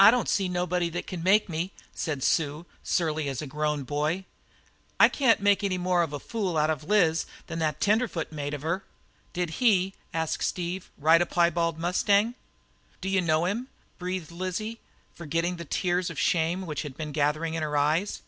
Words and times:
"I 0.00 0.10
don't 0.10 0.28
see 0.28 0.48
nobody 0.48 0.88
that 0.88 1.06
can 1.06 1.22
make 1.22 1.48
me," 1.48 1.70
she 1.76 1.88
said, 2.16 2.24
surly 2.82 3.28
as 3.28 3.40
a 3.40 3.46
grown 3.46 3.84
boy. 3.84 4.24
"I 4.98 5.08
can't 5.08 5.38
make 5.38 5.62
any 5.62 5.78
more 5.78 6.02
of 6.02 6.12
a 6.12 6.18
fool 6.18 6.58
out 6.58 6.70
of 6.70 6.82
Liz 6.82 7.24
than 7.46 7.60
that 7.60 7.80
tenderfoot 7.80 8.32
made 8.32 8.54
her!" 8.54 8.82
"Did 9.32 9.50
he," 9.62 9.94
asked 10.12 10.42
Steve, 10.42 10.90
"ride 10.98 11.22
a 11.22 11.26
piebald 11.26 11.78
mustang?" 11.78 12.34
"D'you 13.00 13.20
know 13.20 13.44
him?" 13.44 13.68
breathed 13.96 14.32
Lizzie, 14.32 14.80
forgetting 15.14 15.54
the 15.54 15.64
tears 15.64 16.10
of 16.10 16.18
shame 16.18 16.66
which 16.66 16.82
had 16.82 16.96
been 16.96 17.12
gathering 17.12 17.54
in 17.54 17.62
her 17.62 17.76
eyes. 17.76 18.22